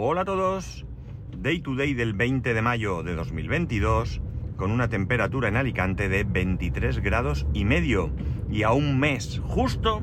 [0.00, 0.86] Hola a todos.
[1.38, 4.20] Day to day del 20 de mayo de 2022
[4.56, 8.12] con una temperatura en Alicante de 23 grados y medio
[8.48, 10.00] y a un mes justo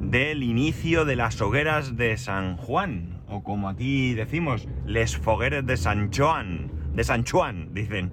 [0.00, 5.76] del inicio de las hogueras de San Juan o como aquí decimos, les fogueres de
[5.76, 8.12] San Juan, de San Juan, dicen.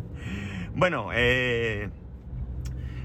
[0.75, 1.91] Bueno, eh,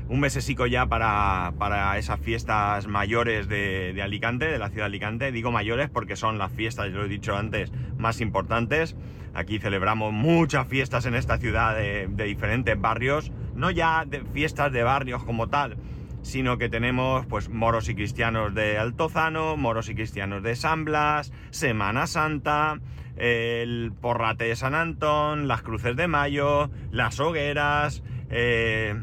[0.08, 5.32] un mesesico ya para, para esas fiestas mayores de, Alicante, de la ciudad de Alicante.
[5.32, 8.96] Digo mayores porque son las fiestas, yo lo he dicho antes, más importantes.
[9.34, 14.82] Aquí celebramos muchas fiestas en esta ciudad de, diferentes barrios, no ya de fiestas de
[14.82, 15.76] barrios como tal,
[16.22, 21.32] sino que tenemos pues moros y cristianos de Altozano, moros y cristianos de San Blas,
[21.50, 22.80] Semana Santa,
[23.16, 28.94] el Porrate de San Antón, las Cruces de Mayo, las hogueras, eh,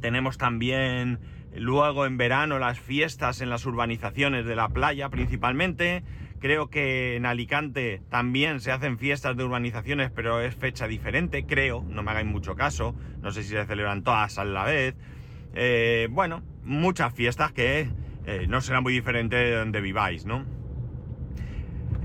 [0.00, 1.18] tenemos también
[1.54, 6.02] luego en verano las fiestas en las urbanizaciones de la playa principalmente.
[6.40, 11.84] Creo que en Alicante también se hacen fiestas de urbanizaciones, pero es fecha diferente, creo,
[11.88, 14.94] no me hagáis mucho caso, no sé si se celebran todas a la vez.
[15.54, 17.88] Eh, bueno, muchas fiestas que
[18.26, 20.44] eh, no serán muy diferentes de donde viváis, ¿no?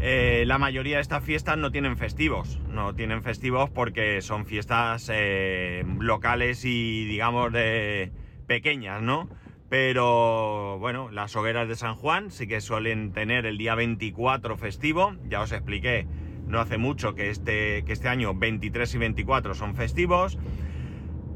[0.06, 5.10] Eh, la mayoría de estas fiestas no tienen festivos, no tienen festivos porque son fiestas
[5.10, 8.12] eh, locales y digamos de
[8.46, 9.30] pequeñas, ¿no?
[9.70, 15.16] Pero bueno, las hogueras de San Juan sí que suelen tener el día 24 festivo,
[15.30, 16.06] ya os expliqué
[16.48, 20.38] no hace mucho que este, que este año 23 y 24 son festivos.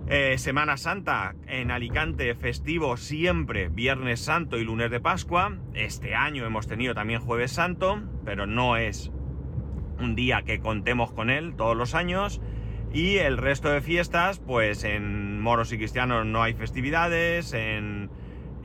[0.10, 5.58] Eh, Semana Santa en Alicante, festivo siempre, Viernes Santo y Lunes de Pascua.
[5.74, 9.12] Este año hemos tenido también Jueves Santo, pero no es
[10.00, 12.40] un día que contemos con él todos los años.
[12.94, 18.10] Y el resto de fiestas, pues en moros y cristianos no hay festividades, en,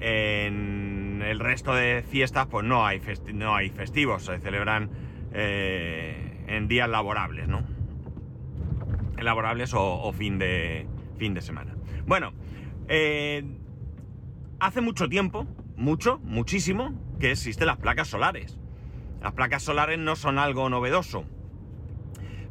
[0.01, 3.01] el resto de fiestas pues no hay,
[3.35, 4.91] no hay festivos, se celebran
[5.33, 7.65] eh, en días laborables, ¿no?
[9.21, 10.87] Laborables o fin de,
[11.23, 11.77] fin de semana.
[12.05, 12.33] Bueno,
[12.89, 13.45] eh,
[14.59, 15.47] hace mucho tiempo,
[15.77, 18.59] mucho, muchísimo, que existen las placas solares.
[19.23, 21.25] Las placas solares no son algo novedoso.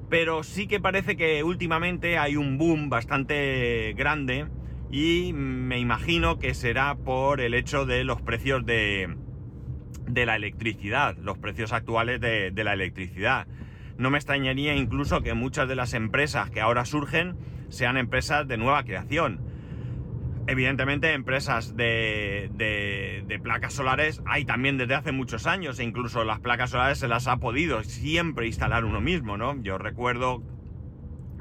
[0.10, 4.48] Pero sí que parece que últimamente hay un boom bastante grande
[4.90, 9.18] y me imagino que será por el hecho de los precios de,
[10.08, 13.48] de la electricidad, los precios actuales de, de la electricidad.
[13.98, 17.36] No me extrañaría incluso que muchas de las empresas que ahora surgen
[17.72, 19.42] sean empresas de nueva creación.
[20.48, 26.72] Evidentemente, empresas de, placas solares hay también desde hace muchos años, e incluso las placas
[26.72, 29.62] solares se las ha podido siempre instalar uno mismo, ¿no?
[29.62, 30.44] Yo recuerdo,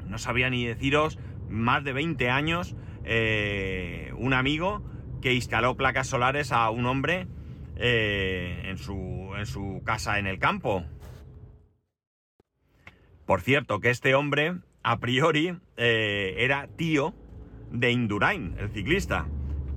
[0.07, 4.83] no sabía ni deciros, más de 20 años, eh, un amigo
[5.21, 7.27] que instaló placas solares a un hombre
[7.75, 10.85] eh, en su casa en el campo.
[13.25, 17.13] Por cierto, que este hombre a priori eh, era tío
[17.71, 19.27] de Indurain, el ciclista,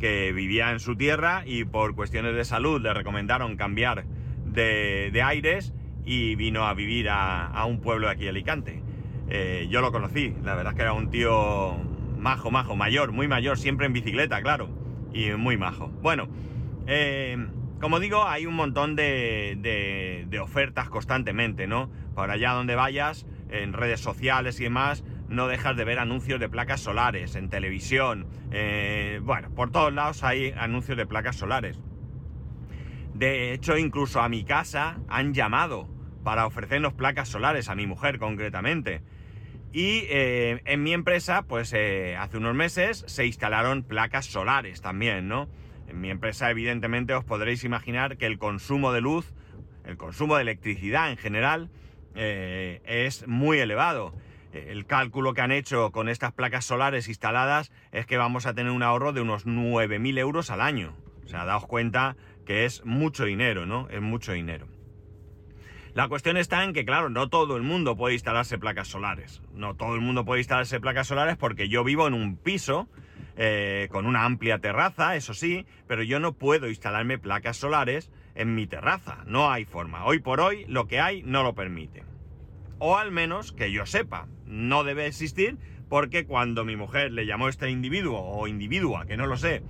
[0.01, 4.05] que vivía en su tierra y por cuestiones de salud le recomendaron cambiar
[4.45, 5.73] de, aires
[6.05, 8.83] y vino a vivir a, un pueblo de aquí, Alicante.
[9.29, 11.77] Eh, yo lo conocí, la verdad es que era un tío
[12.19, 14.69] majo, majo, mayor, muy mayor, siempre en bicicleta, claro,
[15.13, 15.89] y muy majo.
[16.03, 16.29] Bueno,
[16.87, 17.37] eh,
[17.81, 21.91] como digo, hay un montón de, de ofertas constantemente, ¿no?
[22.15, 23.27] Por allá donde vayas,
[23.63, 28.27] en redes sociales y demás, no dejas de ver anuncios de placas solares, en televisión,
[28.51, 31.81] eh, bueno, por todos lados hay anuncios de placas solares.
[33.15, 35.89] De hecho, incluso a mi casa han llamado
[36.25, 39.03] para ofrecernos placas solares, a mi mujer concretamente.
[39.73, 45.29] Y eh, en mi empresa, pues eh, hace unos meses se instalaron placas solares también,
[45.29, 45.49] ¿no?
[45.89, 49.33] En mi empresa, evidentemente, os podréis imaginar que el consumo de luz,
[49.85, 51.71] el consumo de electricidad en general,
[52.15, 54.15] eh, es muy elevado.
[54.53, 58.71] El cálculo que han hecho con estas placas solares instaladas es que vamos a tener
[58.71, 60.95] un ahorro de unos 9.000 euros al año.
[61.25, 62.17] O sea, daos cuenta
[62.47, 63.89] que es mucho dinero, ¿no?
[63.91, 64.69] Es mucho dinero.
[65.95, 69.41] La cuestión está en que, claro, no todo el mundo puede instalarse placas solares.
[69.55, 72.89] No todo el mundo puede instalarse placas solares porque yo vivo en un piso
[73.37, 78.55] eh, con una amplia terraza, eso sí, pero yo no puedo instalarme placas solares en
[78.55, 79.19] mi terraza.
[79.27, 80.05] No hay forma.
[80.05, 82.05] Hoy por hoy lo que hay no lo permite.
[82.79, 85.57] O al menos que yo sepa, no debe existir
[85.89, 89.63] porque cuando mi mujer le llamó a este individuo o individua, que no lo sé,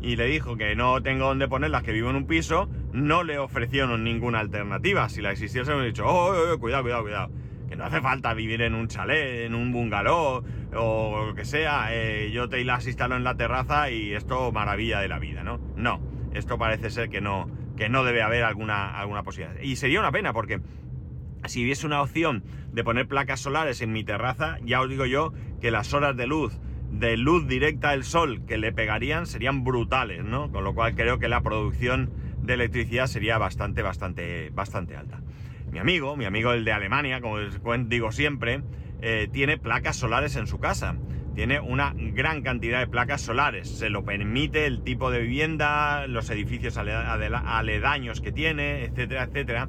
[0.00, 3.38] y le dijo que no tengo dónde ponerlas, que vivo en un piso, no le
[3.38, 5.08] ofrecieron ninguna alternativa.
[5.08, 7.30] Si la existiese, me dicho, oh, oh, oh, cuidado, cuidado, cuidado.
[7.68, 10.42] Que no hace falta vivir en un chalet, en un bungalow
[10.74, 11.88] o lo que sea.
[11.90, 15.60] Eh, yo te las instalo en la terraza y esto maravilla de la vida, ¿no?
[15.76, 16.00] No,
[16.32, 19.58] esto parece ser que no, que no debe haber alguna, alguna posibilidad.
[19.62, 20.60] Y sería una pena porque
[21.46, 22.42] si hubiese una opción
[22.72, 26.26] de poner placas solares en mi terraza, ya os digo yo que las horas de
[26.26, 26.58] luz,
[26.90, 30.50] de luz directa del sol que le pegarían serían brutales, ¿no?
[30.50, 32.10] Con lo cual creo que la producción
[32.42, 35.20] de electricidad sería bastante, bastante, bastante alta.
[35.70, 38.62] Mi amigo, mi amigo el de Alemania, como digo siempre,
[39.00, 40.96] eh, tiene placas solares en su casa.
[41.38, 43.68] Tiene una gran cantidad de placas solares.
[43.68, 49.68] Se lo permite el tipo de vivienda, los edificios aledaños que tiene, etcétera, etcétera.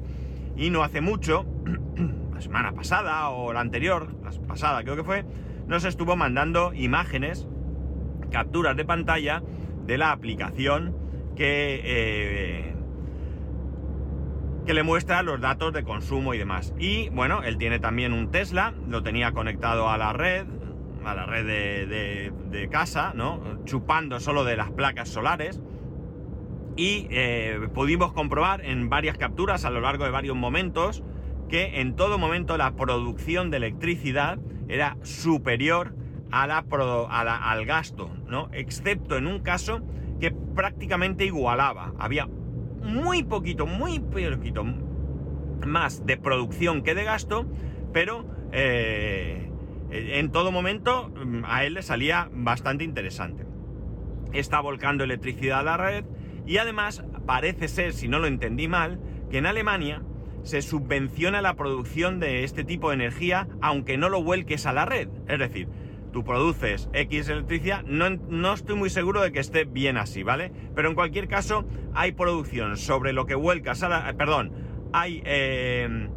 [0.56, 1.46] Y no hace mucho,
[2.34, 5.24] la semana pasada o la anterior, la pasada creo que fue,
[5.68, 7.46] nos estuvo mandando imágenes,
[8.32, 9.40] capturas de pantalla
[9.86, 10.96] de la aplicación
[11.36, 12.74] que, eh,
[14.66, 16.74] que le muestra los datos de consumo y demás.
[16.80, 20.46] Y bueno, él tiene también un Tesla, lo tenía conectado a la red,
[21.04, 23.40] a la red de, casa, ¿no?
[23.64, 25.60] Chupando solo de las placas solares.
[26.76, 31.02] Y eh, pudimos comprobar en varias capturas a lo largo de varios momentos
[31.48, 34.38] que en todo momento la producción de electricidad
[34.68, 35.94] era superior
[36.30, 38.48] a la, al gasto, ¿no?
[38.52, 39.80] Excepto en un caso
[40.20, 41.92] que prácticamente igualaba.
[41.98, 42.28] Había
[42.82, 44.64] muy poquito, muy poquito
[45.66, 47.46] más de producción que de gasto,
[47.92, 49.49] pero eh,
[49.90, 53.44] en todo momento mm, a él le salía bastante interesante.
[54.32, 56.04] Está volcando electricidad a la red
[56.46, 59.00] y además parece ser, si no lo entendí mal,
[59.30, 60.02] que en Alemania
[60.42, 64.84] se subvenciona la producción de este tipo de energía aunque no lo vuelques a la
[64.84, 65.08] red.
[65.28, 65.68] Es decir,
[66.12, 70.52] tú produces X electricidad, no, estoy muy seguro de que esté bien así, ¿vale?
[70.74, 74.12] Pero en cualquier caso, hay producción sobre lo que vuelcas a la...
[74.14, 74.52] Perdón,
[74.92, 76.08] hay, eh,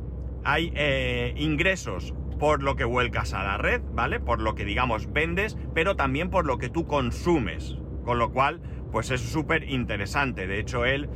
[0.43, 4.19] hay eh, ingresos por lo que vuelcas a la red, ¿vale?
[4.19, 7.77] Por lo que digamos vendes, pero también por lo que tú consumes.
[8.03, 8.59] Con lo cual,
[8.91, 10.45] pues es súper interesante.
[10.45, 11.09] De hecho, él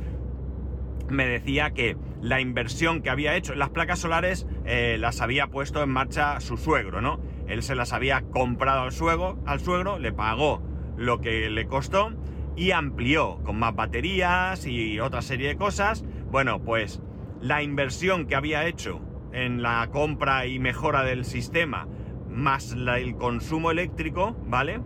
[1.10, 5.82] me decía que la inversión que había hecho, las placas solares eh, las había puesto
[5.82, 7.20] en marcha su suegro, ¿no?
[7.46, 10.62] Él se las había comprado al suegro, al suegro, le pagó
[10.96, 12.10] lo que le costó
[12.56, 16.06] y amplió con más baterías y otra serie de cosas.
[16.30, 17.02] Bueno, pues
[17.42, 19.02] la inversión que había hecho
[19.44, 21.86] en la compra y mejora del sistema,
[22.28, 24.80] más el consumo eléctrico, ¿vale?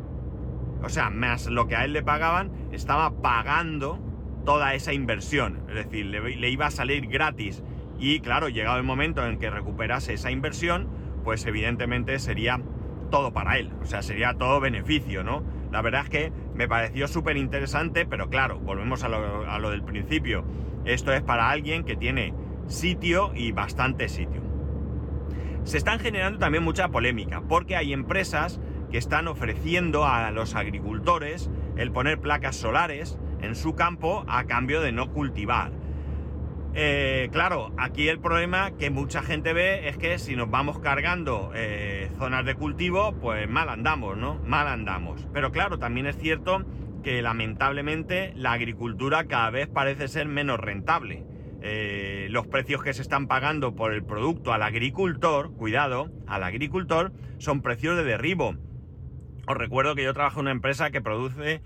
[0.83, 3.99] O sea, más lo que a él le pagaban, estaba pagando
[4.45, 5.63] toda esa inversión.
[5.69, 7.63] Es decir, le, iba a salir gratis.
[7.99, 10.89] Y claro, llegado el momento en que recuperase esa inversión,
[11.25, 12.61] pues evidentemente sería
[13.11, 15.45] todo para él, o sea, sería todo beneficio, ¿no?
[15.71, 20.45] La verdad es que me pareció súper interesante, pero claro, volvemos a lo, del principio.
[20.85, 22.35] Esto es para alguien que tiene
[22.67, 24.42] sitio y bastante sitio.
[25.65, 28.61] Se están generando también mucha polémica, porque hay empresas
[28.91, 34.81] que están ofreciendo a los agricultores el poner placas solares en su campo a cambio
[34.81, 35.73] de no cultivar.
[36.75, 41.53] Eh, claro, aquí el problema que mucha gente ve es que si nos vamos cargando
[41.55, 44.41] eh, zonas de cultivo, pues mal andamos, ¿no?
[44.45, 45.27] Mal andamos.
[45.33, 46.65] Pero claro, también es cierto
[47.03, 51.25] que lamentablemente la agricultura cada vez parece ser menos rentable.
[51.63, 57.13] Eh, los precios que se están pagando por el producto al agricultor, cuidado, al agricultor,
[57.39, 58.57] son precios de derribo.
[59.47, 61.63] Os recuerdo que yo trabajo en una empresa que produce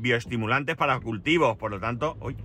[0.00, 2.36] bioestimulantes para cultivos, por lo tanto, uy,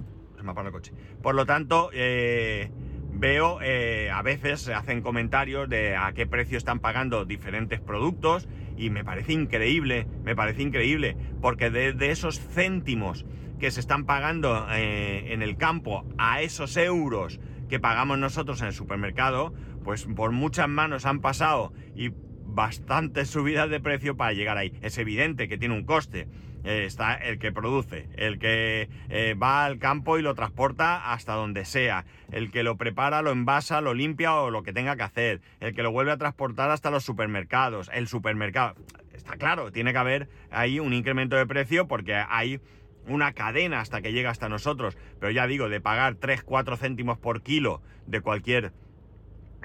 [0.54, 0.94] el coche.
[1.22, 2.70] Por lo tanto, eh,
[3.12, 8.48] veo eh, a veces se hacen comentarios de a qué precio están pagando diferentes productos
[8.78, 13.26] y me parece increíble, me parece increíble, porque de, esos céntimos
[13.60, 18.68] que se están pagando eh, en el campo a esos euros que pagamos nosotros en
[18.68, 22.12] el supermercado, pues por muchas manos han pasado y
[22.46, 24.74] bastantes subidas de precio para llegar ahí.
[24.82, 26.28] Es evidente que tiene un coste
[26.66, 31.34] eh, está el que produce, el que eh, va al campo y lo transporta hasta
[31.34, 35.04] donde sea, el que lo prepara, lo envasa, lo limpia o lo que tenga que
[35.04, 38.74] hacer, el que lo vuelve a transportar hasta los supermercados, el supermercado.
[39.14, 42.60] Está claro, tiene que haber ahí un incremento de precio porque hay
[43.08, 47.18] una cadena hasta que llega hasta nosotros, pero ya digo, de pagar 3, 4 céntimos
[47.18, 48.74] por kilo de cualquier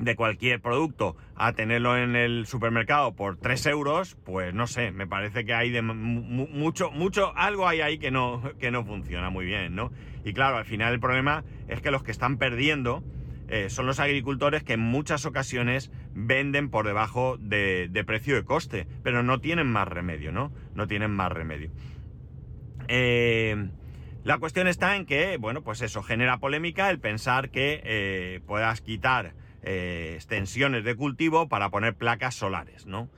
[0.00, 5.06] de cualquier producto a tenerlo en el supermercado por 3 euros, pues no sé, me
[5.06, 9.44] parece que hay de mucho, mucho, algo hay ahí que no, que no funciona muy
[9.44, 9.92] bien, ¿no?
[10.24, 13.02] Y claro, al final el problema es que los que están perdiendo
[13.48, 18.44] eh, son los agricultores que en muchas ocasiones venden por debajo de, de, precio de
[18.44, 20.52] coste, pero no tienen más remedio, ¿no?
[20.74, 21.70] No tienen más remedio.
[22.92, 23.68] Eh,
[24.24, 28.80] la cuestión está en que, bueno, pues eso genera polémica el pensar que eh, puedas
[28.80, 29.32] quitar
[29.62, 33.08] eh, extensiones de cultivo para poner placas solares, ¿no?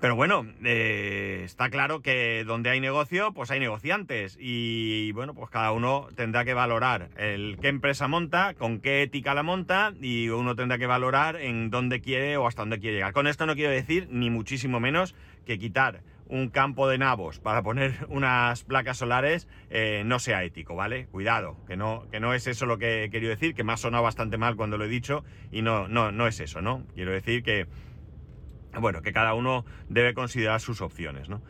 [0.00, 4.36] Pero bueno, está claro que donde hay negocio, pues hay negociantes.
[4.40, 9.32] Y bueno, pues cada uno tendrá que valorar el qué empresa monta, con qué ética
[9.32, 13.12] la monta, y uno tendrá que valorar en dónde quiere o hasta dónde quiere llegar.
[13.12, 15.14] Con esto no quiero decir, ni muchísimo menos,
[15.46, 20.74] que quitar un campo de nabos para poner unas placas solares eh, no sea ético,
[20.74, 21.06] ¿vale?
[21.06, 23.76] Cuidado, que no, que no es eso lo que he querido decir, que me ha
[23.76, 26.84] sonado bastante mal cuando lo he dicho, y no, no, no es eso, ¿no?
[26.94, 27.66] Quiero decir que
[28.80, 31.42] bueno, que cada uno debe considerar sus opciones, ¿no?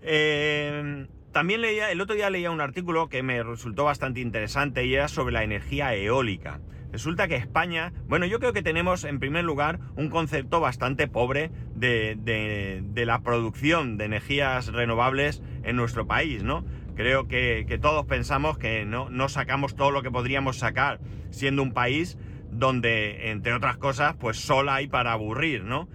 [0.00, 4.94] Eh, también leía, el otro día leía un artículo que me resultó bastante interesante y
[4.94, 6.60] era sobre la energía eólica.
[6.92, 11.50] Resulta que España, bueno, yo creo que tenemos en primer lugar un concepto bastante pobre
[11.80, 16.64] de, la producción de energías renovables en nuestro país, ¿no?
[16.94, 21.72] Creo que, todos pensamos que no, no sacamos todo lo que podríamos sacar siendo un
[21.72, 22.18] país
[22.50, 25.88] donde, entre otras cosas, pues sol hay para aburrir, ¿no?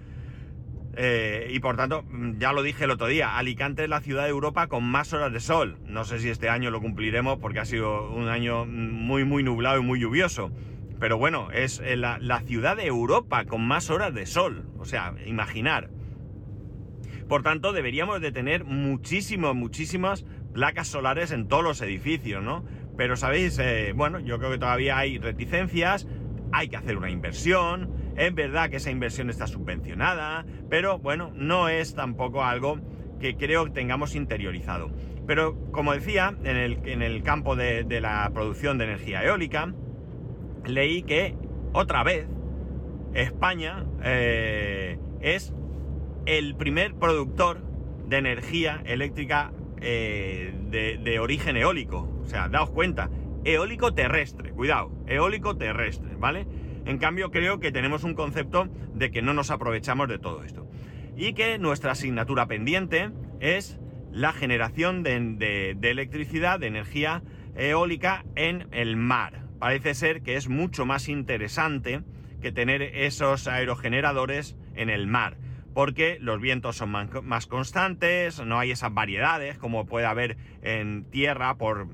[0.98, 2.04] Eh, y por tanto,
[2.38, 5.30] ya lo dije el otro día, Alicante es la ciudad de Europa con más horas
[5.32, 5.78] de sol.
[5.84, 9.78] No sé si este año lo cumpliremos porque ha sido un año muy, muy nublado
[9.78, 10.50] y muy lluvioso.
[10.98, 14.68] Pero bueno, es eh, la, ciudad de Europa con más horas de sol.
[14.78, 15.90] O sea, imaginar.
[17.28, 20.24] Por tanto, deberíamos de tener muchísimas, muchísimas
[20.54, 22.64] placas solares en todos los edificios, ¿no?
[22.96, 26.06] Pero sabéis, eh, bueno, yo creo que todavía hay reticencias,
[26.52, 31.68] hay que hacer una inversión, es verdad que esa inversión está subvencionada, pero bueno, no
[31.68, 32.80] es tampoco algo
[33.20, 34.90] que creo que tengamos interiorizado.
[35.26, 39.74] Pero como decía, en el, campo de, la producción de energía eólica,
[40.66, 41.34] leí que
[41.72, 42.26] otra vez
[43.14, 45.52] España eh, es
[46.26, 47.62] el primer productor
[48.08, 52.08] de energía eléctrica eh, de, de, origen eólico.
[52.22, 53.10] O sea, daos cuenta,
[53.44, 56.46] eólico terrestre, cuidado, eólico terrestre, ¿vale?
[56.86, 60.68] En cambio, creo que tenemos un concepto de que no nos aprovechamos de todo esto.
[61.16, 63.80] Y que nuestra asignatura pendiente es
[64.12, 67.22] la generación de, electricidad, de energía
[67.56, 69.45] eólica en el mar.
[69.58, 72.02] Parece ser que es mucho más interesante
[72.40, 75.38] que tener esos aerogeneradores en el mar,
[75.74, 81.56] porque los vientos son más constantes, no hay esas variedades como puede haber en tierra
[81.56, 81.88] por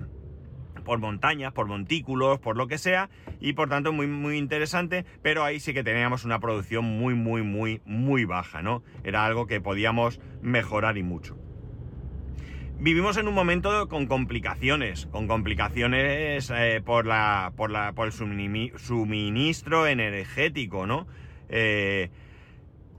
[0.82, 3.08] por montañas, por montículos, por lo que sea,
[3.40, 7.42] y por tanto muy, muy interesante, pero ahí sí que teníamos una producción muy, muy,
[7.42, 8.82] muy, muy baja, ¿no?
[9.04, 11.38] Era algo que podíamos mejorar y mucho.
[12.82, 18.12] Vivimos en un momento con complicaciones, con complicaciones eh, por, la, por, la, por el
[18.12, 21.06] suministro energético, ¿no?
[21.48, 22.10] Eh,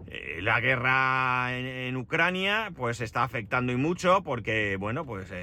[0.07, 5.33] eh, la guerra en, Ucrania pues está afectando y mucho porque, bueno, pues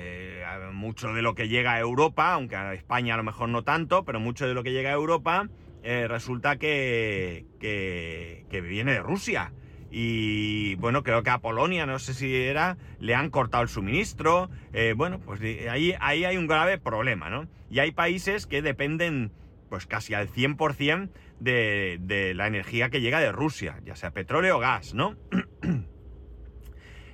[0.73, 4.07] mucho de lo que llega a Europa, aunque a España a lo mejor no tanto,
[4.07, 5.51] pero mucho de lo que llega a Europa
[5.83, 9.53] resulta que, que, viene de Rusia.
[9.91, 14.51] Y bueno, creo que a Polonia, no sé si era, le han cortado el suministro.
[14.97, 17.49] bueno, pues ahí, ahí hay un grave problema, ¿no?
[17.71, 19.33] Y hay países que dependen
[19.69, 24.59] pues casi al 100% de, de la energía que llega de Rusia, ya sea petróleo
[24.59, 25.17] o gas, ¿no?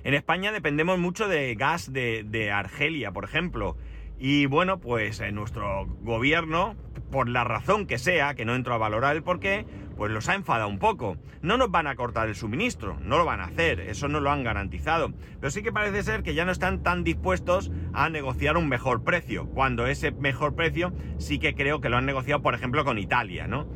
[0.03, 3.77] en España dependemos mucho de gas de, de Argelia, por ejemplo.
[4.19, 6.75] Y bueno, pues en nuestro gobierno,
[7.11, 10.27] por la razón que sea, que no entro a valorar el por qué, pues los
[10.27, 11.17] ha enfadado un poco.
[11.41, 14.31] No nos van a cortar el suministro, no lo van a hacer, eso no lo
[14.31, 15.13] han garantizado.
[15.39, 19.03] Pero sí que parece ser que ya no están tan dispuestos a negociar un mejor
[19.03, 22.97] precio, cuando ese mejor precio sí que creo que lo han negociado, por ejemplo, con
[22.97, 23.67] Italia, ¿no?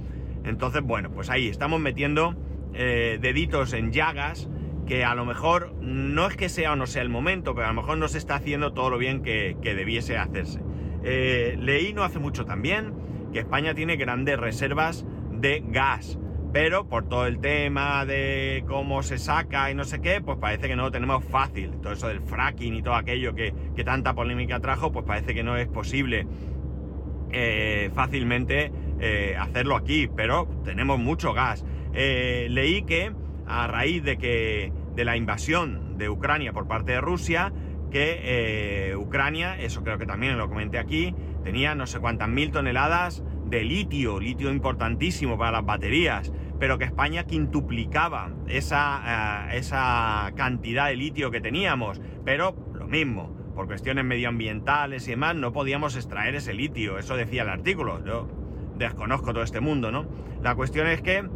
[0.44, 2.36] Entonces, bueno, pues ahí estamos metiendo
[2.74, 4.50] eh, deditos en llagas
[4.92, 7.70] que a lo mejor no es que sea o no sea el momento, pero a
[7.70, 10.60] lo mejor no se está haciendo todo lo bien que, debiese hacerse.
[11.02, 12.92] Eh, leí no hace mucho también
[13.32, 16.20] que España tiene grandes reservas de gas.
[16.52, 20.68] Pero por todo el tema de cómo se saca y no sé qué, pues parece
[20.68, 21.72] que no lo tenemos fácil.
[21.82, 23.54] Todo eso del fracking y todo aquello que,
[23.86, 26.28] tanta polémica trajo, pues parece que no es posible
[27.32, 30.10] eh, fácilmente eh, hacerlo aquí.
[30.14, 31.64] Pero tenemos mucho gas.
[31.94, 33.14] Leí que
[33.48, 37.54] a raíz de que de la invasión de Ucrania por parte de Rusia,
[37.92, 43.24] que Ucrania, eso creo que también lo comenté aquí, tenía no sé cuántas mil toneladas
[43.46, 50.88] de litio, litio importantísimo para las baterías, pero que España quintuplicaba esa, eh, esa cantidad
[50.88, 56.36] de litio que teníamos, pero lo mismo, por cuestiones medioambientales y demás, no podíamos extraer
[56.36, 58.30] ese litio, eso decía el artículo, yo
[58.78, 60.06] desconozco todo este mundo, ¿no?
[60.42, 61.28] La cuestión es que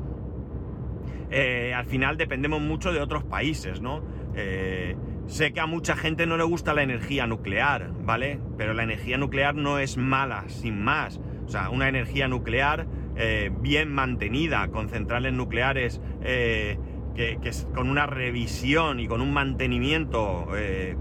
[1.32, 4.03] eh, al final dependemos mucho de otros países, ¿no?
[4.36, 4.96] Eh,
[5.27, 8.39] sé que a mucha gente no le gusta la energía nuclear, ¿vale?
[8.58, 11.20] Pero la energía nuclear no es mala, sin más.
[11.46, 16.77] O sea, una energía nuclear eh, bien mantenida, con centrales nucleares eh,
[17.15, 17.39] que,
[17.74, 20.48] con una revisión y con un mantenimiento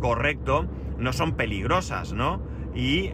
[0.00, 2.40] correcto no son peligrosas, ¿no?
[2.73, 3.11] Y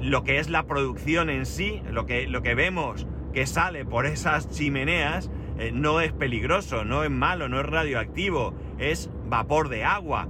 [0.00, 4.06] lo que es la producción en sí, lo que, lo que vemos que sale por
[4.06, 5.30] esas chimeneas,
[5.72, 10.28] no es peligroso, no es malo, no es radioactivo, es vapor de agua.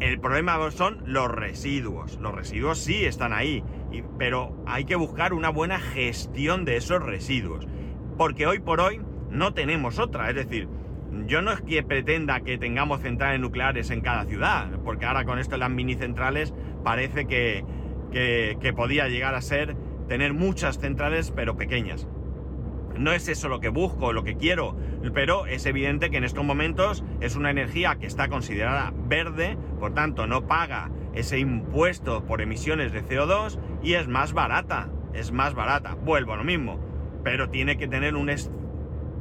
[0.00, 2.18] El problema son los residuos.
[2.20, 3.62] Los residuos sí están ahí,
[4.18, 7.66] pero hay que buscar una buena gestión de esos residuos.
[8.16, 10.30] Porque hoy por hoy no tenemos otra.
[10.30, 10.68] Es decir,
[11.26, 15.38] yo no es que pretenda que tengamos centrales nucleares en cada ciudad, porque ahora con
[15.38, 17.64] esto de las mini centrales parece que,
[18.10, 19.76] que, podía llegar a ser
[20.08, 22.06] tener muchas centrales pero pequeñas.
[23.00, 24.76] No es eso lo que busco, lo que quiero,
[25.14, 29.94] pero es evidente que en estos momentos es una energía que está considerada verde, por
[29.94, 35.54] tanto no paga ese impuesto por emisiones de CO2 y es más barata, es más
[35.54, 36.78] barata, vuelvo a lo mismo,
[37.24, 38.30] pero tiene que tener un,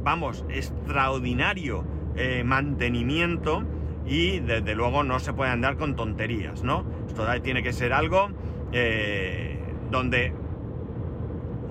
[0.04, 1.86] vamos, extraordinario
[2.18, 3.64] eh, mantenimiento
[4.06, 6.84] y desde luego no se puede andar con tonterías, ¿no?
[7.08, 8.30] Esto tiene que ser algo
[8.74, 9.58] eh,
[9.90, 10.34] donde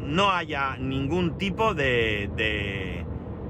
[0.08, 3.04] no haya ningún tipo de,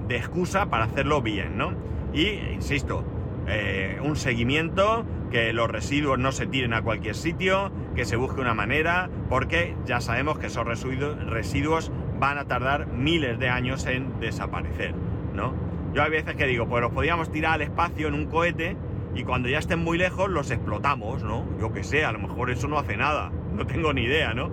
[0.08, 1.72] excusa para hacerlo bien, ¿no?
[2.12, 3.04] Y, insisto,
[3.46, 8.40] eh, un seguimiento, que los residuos no se tiren a cualquier sitio, que se busque
[8.40, 14.18] una manera, porque ya sabemos que esos residuos van a tardar miles de años en
[14.18, 14.94] desaparecer,
[15.34, 15.54] ¿no?
[15.94, 18.76] Yo hay veces que digo, pues los podíamos tirar al espacio en un cohete
[19.14, 21.44] y cuando ya estén muy lejos los explotamos, ¿no?
[21.60, 24.50] Yo que sé, a lo mejor eso no hace nada, no tengo ni idea, ¿no?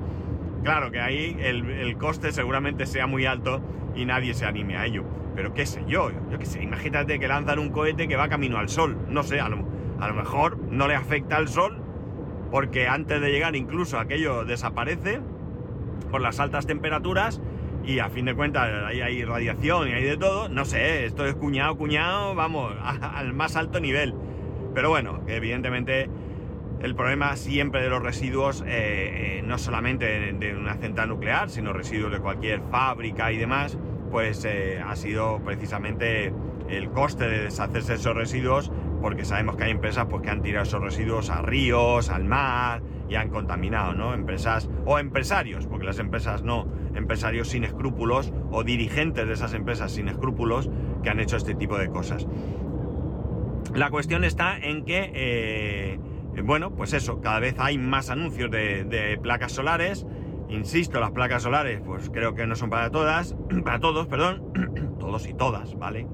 [0.66, 3.62] Claro que ahí el, coste seguramente sea muy alto
[3.96, 5.04] y nadie se anime a ello.
[5.36, 8.58] Pero qué sé yo, yo qué sé, imagínate que lanzan un cohete que va camino
[8.58, 9.64] al sol, no sé, a lo,
[10.00, 11.84] a lo mejor no le afecta al sol
[12.50, 15.20] porque antes de llegar incluso aquello desaparece
[16.10, 17.42] por las altas temperaturas
[17.86, 20.50] y a fin de cuentas ahí hay radiación y hay de todo.
[20.50, 24.16] No sé, esto es cuñado, cuñado, vamos, al más alto nivel.
[24.74, 26.10] Pero bueno, evidentemente
[26.86, 31.74] el problema siempre de los residuos, eh, eh, no solamente de, una central nuclear, sino
[31.74, 33.76] residuos de cualquier fábrica y demás,
[34.12, 36.32] pues eh, ha sido precisamente
[36.70, 38.72] el coste de deshacerse de esos residuos,
[39.02, 42.84] porque sabemos que hay empresas pues, que han tirado esos residuos a ríos, al mar
[43.10, 44.14] y han contaminado, ¿no?
[44.14, 49.92] Empresas o empresarios, porque las empresas no, empresarios sin escrúpulos o dirigentes de esas empresas
[49.92, 50.70] sin escrúpulos
[51.02, 52.28] que han hecho este tipo de cosas.
[53.74, 56.00] La cuestión está en que, eh,
[56.44, 60.06] bueno, pues eso, cada vez hay más anuncios de, placas solares.
[60.50, 64.44] Insisto, las placas solares, pues creo que no son para todas, para todos, perdón,
[65.00, 66.08] todos y todas, ¿vale?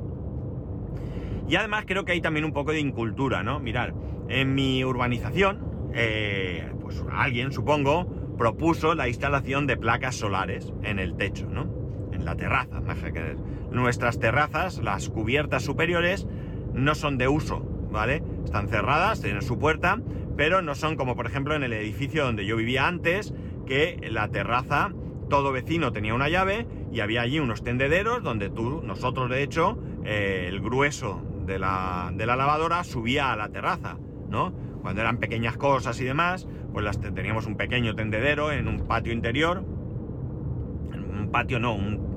[1.49, 3.59] Y además creo que hay también un poco de incultura, ¿no?
[3.59, 3.93] Mirar,
[4.29, 8.07] en mi urbanización, eh, pues alguien, supongo,
[8.37, 11.67] propuso la instalación de placas solares en el techo, ¿no?
[12.13, 13.35] En la terraza, más que
[13.71, 16.27] Nuestras terrazas, las cubiertas superiores,
[16.73, 17.59] no son de uso,
[17.91, 18.23] ¿vale?
[18.45, 19.99] Están cerradas, tienen su puerta,
[20.37, 23.33] pero no son como por ejemplo en el edificio donde yo vivía antes,
[23.65, 24.91] que la terraza,
[25.29, 29.77] todo vecino tenía una llave y había allí unos tendederos donde tú, nosotros de hecho,
[30.03, 33.97] eh, el grueso de la, de la lavadora subía a la terraza,
[34.29, 34.53] ¿no?
[34.81, 39.13] Cuando eran pequeñas cosas y demás, pues las, teníamos un pequeño tendedero en un patio
[39.13, 39.59] interior.
[39.59, 42.09] Un patio no, un,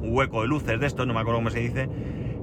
[0.00, 1.88] hueco de luces de esto, no me acuerdo cómo se dice.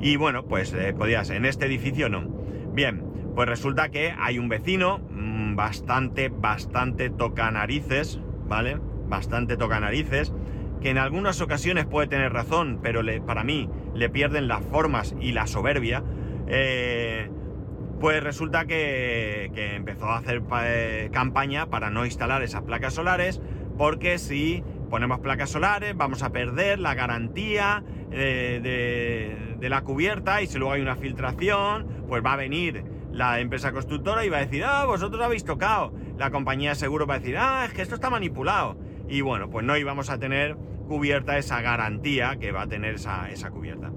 [0.02, 2.38] Y bueno, pues eh, podías, en este edificio no.
[2.74, 3.04] Bien,
[3.36, 8.80] pues resulta que hay un vecino mm, bastante, bastante toca narices, ¿vale?
[9.08, 10.34] Bastante toca narices,
[10.82, 15.32] que en algunas ocasiones puede tener razón, pero para mí le pierden las formas y
[15.32, 16.04] la soberbia.
[16.48, 17.30] Eh,
[18.00, 23.42] pues resulta que, empezó a hacer eh, campaña para no instalar esas placas solares,
[23.78, 30.58] porque si ponemos placas solares vamos a perder la garantía de, la cubierta y si
[30.58, 34.63] luego hay una filtración, pues va a venir la empresa constructora y va a decir,
[34.63, 35.93] ah, vosotros habéis tocado.
[36.17, 38.78] La compañía de seguro va a decir, ah, es que esto está manipulado.
[39.08, 40.56] Y bueno, pues no íbamos a tener
[40.88, 43.91] cubierta esa garantía que va a tener esa, esa cubierta.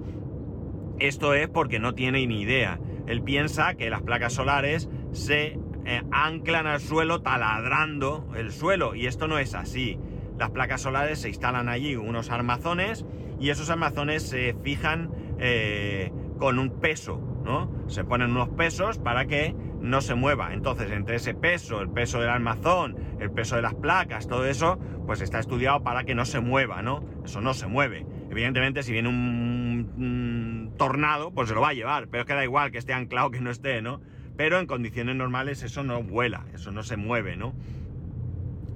[0.99, 6.01] Esto es porque no tiene ni idea él piensa que las placas solares se eh,
[6.11, 9.99] anclan al suelo taladrando el suelo y esto no es así.
[10.43, 13.05] Las placas solares se instalan allí unos armazones
[13.39, 17.71] y esos armazones se fijan eh, con un peso, ¿no?
[17.87, 20.53] Se ponen unos pesos para que no se mueva.
[20.53, 24.77] Entonces, entre ese peso, el peso del armazón, el peso de las placas, todo eso,
[25.05, 27.05] pues está estudiado para que no se mueva, ¿no?
[27.23, 28.05] Eso no se mueve.
[28.29, 32.43] Evidentemente, si viene un, tornado, pues se lo va a llevar, pero es que da
[32.43, 34.01] igual que esté anclado que no esté, ¿no?
[34.35, 37.53] Pero en condiciones normales eso no vuela, eso no se mueve, ¿no?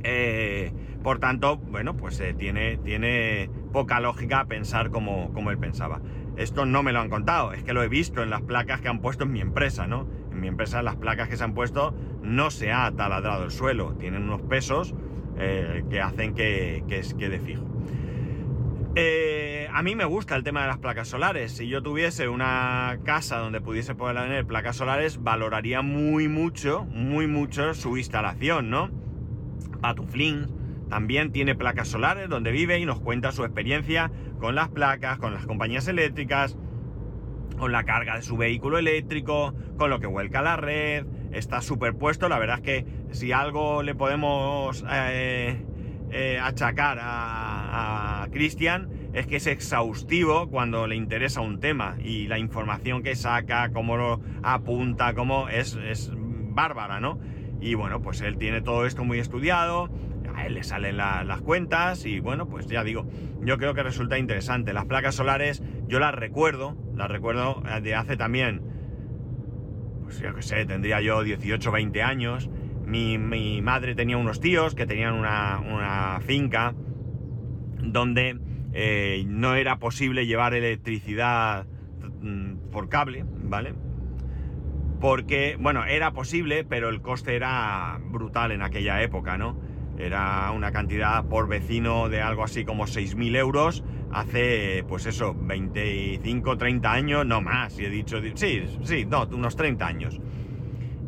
[0.04, 0.72] Eh,
[1.04, 6.02] por tanto, bueno, pues eh, tiene, tiene poca lógica pensar como, como él pensaba.
[6.36, 8.90] Esto no me lo han contado, es que lo he visto en las placas que
[8.90, 10.08] han puesto en mi empresa, ¿no?
[10.32, 13.94] En mi empresa las placas que se han puesto no se ha taladrado el suelo,
[13.94, 14.94] tienen unos pesos
[15.40, 17.66] eh, que hacen que, que quede fijo.
[19.78, 21.52] A mí me gusta el tema de las placas solares.
[21.52, 27.28] Si yo tuviese una casa donde pudiese poder tener placas solares, valoraría muy mucho, muy
[27.28, 28.90] mucho su instalación, ¿no?
[29.78, 30.48] Patuflin
[30.90, 35.34] también tiene placas solares donde vive y nos cuenta su experiencia con las placas, con
[35.34, 36.58] las compañías eléctricas,
[37.58, 41.06] con la carga de su vehículo eléctrico, con lo que vuelca la red.
[41.32, 42.30] Está superpuesto.
[42.30, 45.62] La verdad es que si algo le podemos eh,
[46.12, 52.28] eh, achacar a, a Cristian es que es exhaustivo cuando le interesa un tema y
[52.28, 57.20] la información que saca, cómo lo apunta, cómo es, es bárbara, ¿no?
[57.60, 59.90] Y bueno, pues él tiene todo esto muy estudiado,
[60.36, 63.08] a él le salen las cuentas y bueno, pues ya digo,
[63.42, 64.74] yo creo que resulta interesante.
[64.74, 68.62] Las placas solares, yo las recuerdo, las recuerdo de hace también,
[70.04, 72.50] pues yo qué sé, tendría yo 18, 20 años.
[72.86, 73.18] Mi,
[73.62, 76.74] madre tenía unos tíos que tenían una, finca
[77.80, 78.40] donde
[78.74, 81.66] eh, no era posible llevar electricidad
[82.22, 83.74] mm, por cable, ¿vale?
[85.00, 89.58] Porque, bueno, era posible, pero el coste era brutal en aquella época, ¿no?
[89.98, 96.58] Era una cantidad por vecino de algo así como 6.000 euros hace, pues eso, 25,
[96.58, 100.20] 30 años, no más, y he dicho, sí, sí, no, unos 30 años.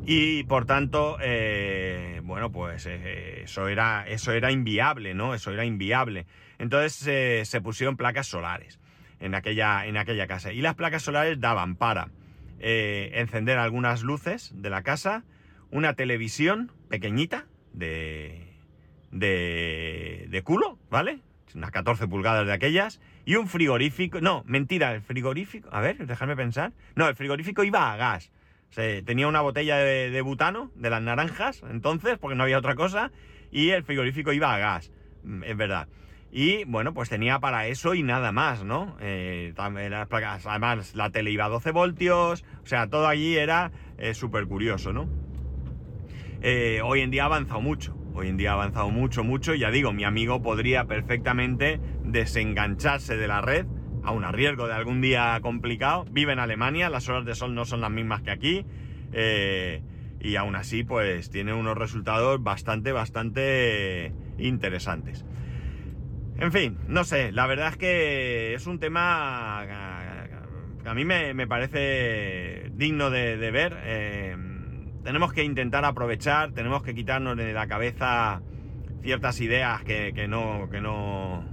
[0.06, 5.36] Y por tanto, eh, bueno, pues eh, eso, era, eso era inviable, ¿no?
[5.36, 6.26] Eso era inviable.
[6.58, 8.80] Entonces eh, se pusieron placas solares
[9.20, 10.52] en aquella, en aquella casa.
[10.52, 12.10] Y las placas solares daban para
[12.60, 15.24] encender algunas luces de la casa,
[15.72, 18.50] una televisión pequeñita de
[19.12, 21.20] de, de culo, ¿vale?
[21.56, 23.02] Unas 14 pulgadas de aquellas.
[23.26, 24.22] Y un frigorífico.
[24.22, 25.70] No, mentira, el frigorífico.
[25.72, 26.74] A ver, dejadme pensar.
[26.96, 28.32] No, el frigorífico iba a gas.
[28.76, 33.12] tenía una botella de, butano, de las naranjas, entonces, porque no había otra cosa.
[33.52, 34.92] Y el frigorífico iba a gas.
[35.24, 35.88] Mm, es verdad.
[36.32, 38.96] Y bueno, pues tenía para eso y nada más, ¿no?
[39.02, 42.46] Eh, además, la tele iba a 12 voltios.
[42.64, 45.10] O sea, todo allí era eh, súper curioso, ¿no?
[46.42, 47.96] Eh, hoy en día ha avanzado mucho.
[48.14, 49.56] Hoy en día ha avanzado mucho, mucho.
[49.56, 53.66] Ya digo, mi amigo podría perfectamente desengancharse de la red,
[54.04, 56.06] a riesgo de algún día complicado.
[56.12, 58.66] Vive en Alemania, las horas de sol no son las mismas que aquí.
[59.14, 59.82] Eh,
[60.20, 65.26] y aún así, pues tiene unos resultados bastante, bastante interesantes.
[66.40, 69.66] En fin, no sé, la verdad es que es un tema
[70.82, 73.78] que a mí me, parece digno de, ver.
[73.84, 74.38] Eh,
[75.04, 78.42] tenemos que intentar aprovechar, tenemos que quitarnos de la cabeza
[79.02, 81.44] ciertas ideas que, no, que, no,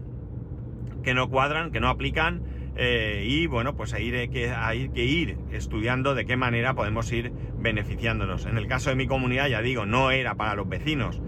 [1.03, 2.43] que no cuadran, que no aplican.
[2.77, 7.33] Eh, y bueno, pues hay que, hay que ir estudiando de qué manera podemos ir
[7.59, 8.47] beneficiándonos.
[8.47, 11.21] En el caso de mi comunidad, ya digo, no era para los vecinos,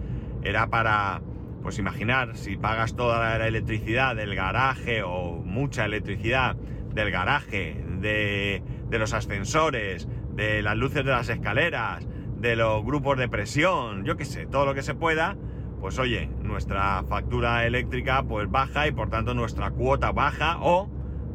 [0.44, 1.22] era para,
[1.62, 6.56] pues imaginar, si pagas toda la electricidad del garaje o mucha electricidad
[6.94, 12.06] del garaje, de, de los ascensores, de las luces de las escaleras,
[12.38, 15.36] de los grupos de presión, yo qué sé, todo lo que se pueda,
[15.80, 20.88] pues oye, nuestra factura eléctrica pues baja y por tanto nuestra cuota baja o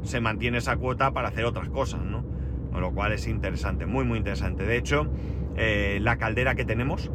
[0.04, 2.26] se mantiene esa cuota para hacer otras cosas, ¿no?
[2.72, 4.64] Con lo cual es interesante, muy muy interesante.
[4.66, 5.08] De hecho,
[5.56, 7.12] eh, la caldera que tenemos,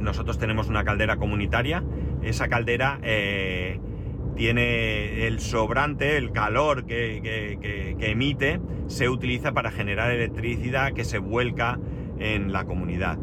[0.00, 1.82] nosotros tenemos una caldera comunitaria,
[2.22, 3.80] esa caldera eh,
[4.36, 11.78] tiene el sobrante, el calor que, emite, se utiliza para generar electricidad que se vuelca
[12.18, 13.18] en la comunidad.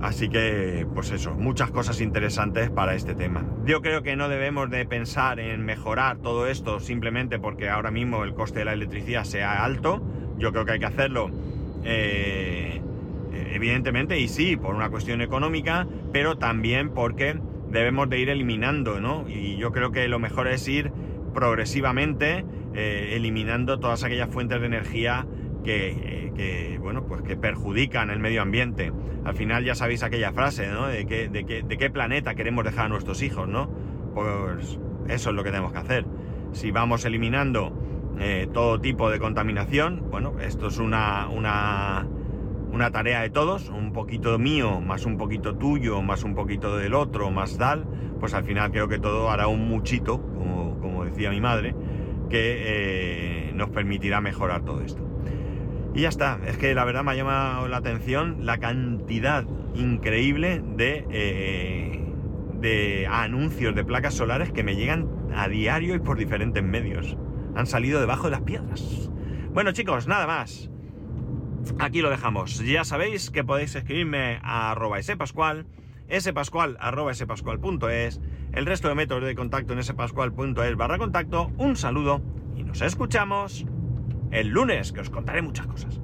[0.00, 3.44] Así que, pues eso, muchas cosas interesantes para este tema.
[3.64, 8.22] Yo creo que no debemos de pensar en mejorar todo esto simplemente porque ahora mismo
[8.22, 10.02] el coste de la electricidad sea alto.
[10.36, 11.30] Yo creo que hay que hacerlo,
[11.84, 12.73] eh,
[13.54, 17.38] evidentemente, y sí, por una cuestión económica, pero también porque
[17.70, 19.28] debemos de ir eliminando, ¿no?
[19.28, 20.92] Y yo creo que lo mejor es ir
[21.32, 25.26] progresivamente eh, eliminando todas aquellas fuentes de energía
[25.64, 28.92] que, bueno, pues que perjudican el medio ambiente.
[29.24, 30.88] Al final ya sabéis aquella frase, ¿no?
[30.88, 33.70] De, que, de, qué planeta queremos dejar a nuestros hijos, ¿no?
[34.14, 36.04] Pues eso es lo que tenemos que hacer.
[36.52, 37.72] Si vamos eliminando
[38.18, 42.06] eh, todo tipo de contaminación, bueno, esto es una, una,
[42.74, 46.94] una tarea de todos, un poquito mío, más un poquito tuyo, más un poquito del
[46.94, 47.86] otro, más tal,
[48.18, 51.76] pues al final creo que todo hará un muchito, como, como decía mi madre,
[52.28, 55.08] que eh, nos permitirá mejorar todo esto.
[55.94, 59.44] Y ya está, es que la verdad me ha llamado la atención la cantidad
[59.76, 62.12] increíble de, eh,
[62.60, 67.16] de anuncios de placas solares que me llegan a diario y por diferentes medios.
[67.54, 69.10] Han salido debajo de las piedras.
[69.52, 70.73] Bueno chicos, nada más.
[71.78, 72.58] Aquí lo dejamos.
[72.64, 75.66] Ya sabéis que podéis escribirme a arroba spascual,
[76.18, 81.50] spascual arroba el resto de métodos de contacto en spascual.es barra contacto.
[81.58, 82.22] Un saludo
[82.56, 83.66] y nos escuchamos
[84.30, 86.00] el lunes, que os contaré muchas cosas.